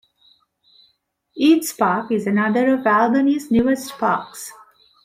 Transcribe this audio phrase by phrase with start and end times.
[1.37, 4.51] Eads Park is another of Albany's newest parks.